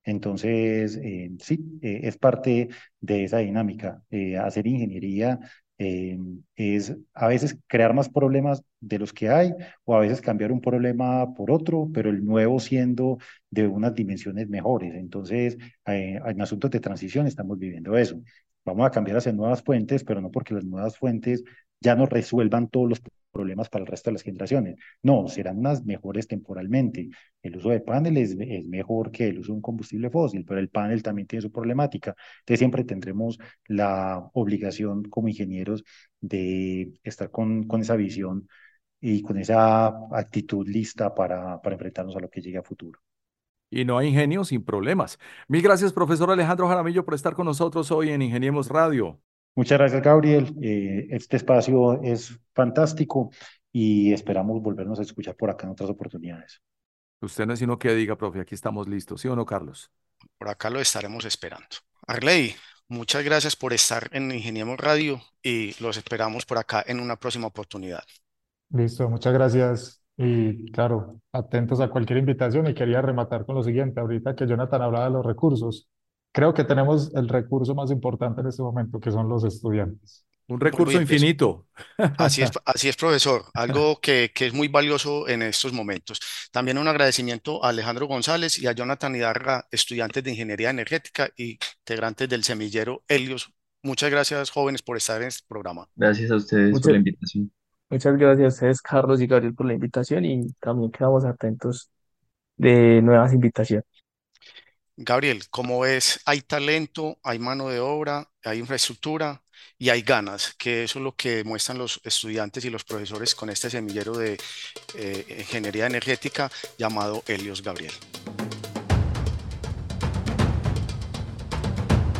[0.04, 2.68] Entonces, eh, sí, eh, es parte
[3.00, 4.02] de esa dinámica.
[4.10, 5.40] Eh, hacer ingeniería
[5.78, 6.18] eh,
[6.56, 9.52] es a veces crear más problemas de los que hay
[9.84, 13.18] o a veces cambiar un problema por otro, pero el nuevo siendo
[13.50, 14.94] de unas dimensiones mejores.
[14.94, 18.20] Entonces, en asuntos de transición estamos viviendo eso.
[18.74, 21.44] Vamos a cambiar hacia nuevas fuentes, pero no porque las nuevas fuentes
[21.80, 23.00] ya no resuelvan todos los
[23.32, 24.76] problemas para el resto de las generaciones.
[25.02, 27.08] No, serán unas mejores temporalmente.
[27.42, 30.68] El uso de paneles es, mejor que el uso de un combustible fósil, pero el
[30.70, 32.14] panel también tiene su problemática.
[32.40, 35.84] Entonces siempre tendremos la obligación como ingenieros
[36.20, 38.48] de estar con, con esa visión
[39.00, 43.00] y con esa actitud lista para, para enfrentarnos a lo que llegue a futuro.
[43.70, 45.18] Y no hay ingenio sin problemas.
[45.46, 49.20] Mil gracias, profesor Alejandro Jaramillo, por estar con nosotros hoy en Ingeniemos Radio.
[49.54, 50.54] Muchas gracias, Gabriel.
[50.62, 53.30] Eh, este espacio es fantástico
[53.72, 56.62] y esperamos volvernos a escuchar por acá en otras oportunidades.
[57.20, 59.90] Usted no es sino que diga, profe, aquí estamos listos, ¿sí o no, Carlos?
[60.38, 61.66] Por acá lo estaremos esperando.
[62.06, 62.54] Arley,
[62.88, 67.48] muchas gracias por estar en Ingeniemos Radio y los esperamos por acá en una próxima
[67.48, 68.04] oportunidad.
[68.70, 69.97] Listo, muchas gracias.
[70.18, 74.82] Y claro, atentos a cualquier invitación y quería rematar con lo siguiente, ahorita que Jonathan
[74.82, 75.88] hablaba de los recursos
[76.32, 80.24] creo que tenemos el recurso más importante en este momento, que son los estudiantes.
[80.46, 81.66] Un recurso infinito.
[82.16, 83.44] Así es, así es, profesor.
[83.54, 86.20] Algo que, que, es muy valioso en estos momentos.
[86.50, 91.58] También un agradecimiento a Alejandro González y a Jonathan Hidarra, estudiantes de Ingeniería Energética y
[91.80, 93.52] integrantes del semillero Helios.
[93.82, 95.88] Muchas gracias, jóvenes, por estar en este programa.
[95.96, 97.52] Gracias a ustedes Muchas, por la invitación.
[97.90, 101.90] Muchas gracias a ustedes, Carlos y Gabriel, por la invitación y también quedamos atentos
[102.56, 103.86] de nuevas invitaciones.
[104.96, 109.40] Gabriel, como ves, hay talento, hay mano de obra, hay infraestructura
[109.78, 113.48] y hay ganas, que eso es lo que muestran los estudiantes y los profesores con
[113.48, 114.38] este semillero de
[114.94, 117.92] eh, ingeniería energética llamado Helios Gabriel.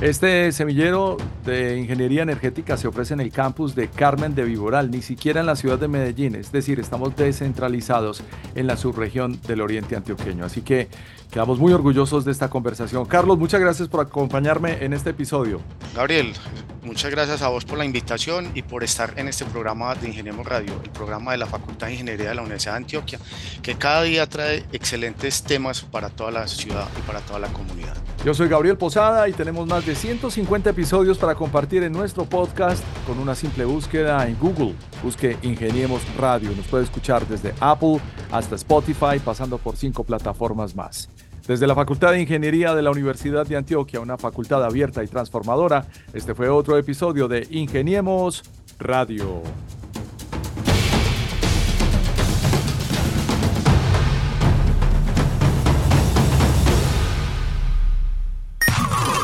[0.00, 5.02] Este semillero de ingeniería energética se ofrece en el campus de Carmen de Viboral, ni
[5.02, 8.22] siquiera en la ciudad de Medellín, es decir, estamos descentralizados
[8.54, 10.44] en la subregión del oriente antioqueño.
[10.44, 10.86] Así que
[11.32, 13.06] quedamos muy orgullosos de esta conversación.
[13.06, 15.60] Carlos, muchas gracias por acompañarme en este episodio.
[15.96, 16.32] Gabriel,
[16.84, 20.46] muchas gracias a vos por la invitación y por estar en este programa de Ingeniemos
[20.46, 23.18] Radio, el programa de la Facultad de Ingeniería de la Universidad de Antioquia,
[23.62, 27.96] que cada día trae excelentes temas para toda la ciudad y para toda la comunidad.
[28.24, 32.84] Yo soy Gabriel Posada y tenemos más de 150 episodios para compartir en nuestro podcast
[33.06, 34.74] con una simple búsqueda en Google.
[35.02, 36.50] Busque Ingeniemos Radio.
[36.54, 37.98] Nos puede escuchar desde Apple
[38.30, 41.08] hasta Spotify, pasando por cinco plataformas más.
[41.46, 45.86] Desde la Facultad de Ingeniería de la Universidad de Antioquia, una facultad abierta y transformadora,
[46.12, 48.42] este fue otro episodio de Ingeniemos
[48.78, 49.42] Radio.